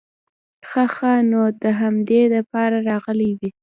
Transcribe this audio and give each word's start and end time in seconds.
خه 0.67 0.83
خه 0.95 1.11
نو 1.31 1.43
ته 1.51 1.55
د 1.63 1.65
همدې 1.79 2.21
د 2.33 2.35
پاره 2.51 2.79
راغلې 2.89 3.29
وې؟ 3.37 3.49